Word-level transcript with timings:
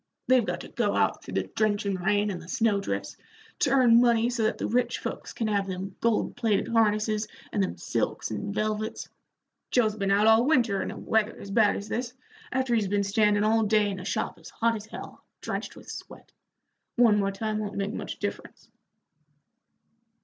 They've 0.25 0.43
got 0.43 0.61
to 0.61 0.67
go 0.67 0.95
out 0.95 1.23
through 1.23 1.35
the 1.35 1.43
drenchin' 1.43 1.93
rain 2.03 2.31
and 2.31 2.41
the 2.41 2.47
snow 2.47 2.79
drifts, 2.81 3.17
to 3.59 3.69
earn 3.69 4.01
money 4.01 4.31
so 4.31 4.41
that 4.41 4.57
the 4.57 4.65
rich 4.65 4.97
folks 4.97 5.31
can 5.31 5.47
have 5.47 5.67
them 5.67 5.95
gold 6.01 6.35
plated 6.35 6.69
harnesses 6.69 7.27
and 7.51 7.61
them 7.61 7.77
silks 7.77 8.31
and 8.31 8.51
velvets. 8.51 9.09
Joe's 9.69 9.95
been 9.95 10.09
out 10.09 10.25
all 10.25 10.47
winter 10.47 10.81
in 10.81 11.05
weather 11.05 11.37
as 11.39 11.51
bad 11.51 11.75
as 11.75 11.87
this, 11.87 12.15
after 12.51 12.73
he's 12.73 12.87
been 12.87 13.03
standin' 13.03 13.43
all 13.43 13.61
day 13.61 13.91
in 13.91 13.99
a 13.99 14.03
shop 14.03 14.39
as 14.39 14.49
hot 14.49 14.75
as 14.75 14.87
hell, 14.87 15.23
drenched 15.39 15.75
with 15.75 15.87
sweat. 15.87 16.31
One 16.95 17.19
more 17.19 17.31
time 17.31 17.59
won't 17.59 17.77
make 17.77 17.93
much 17.93 18.17
difference." 18.17 18.69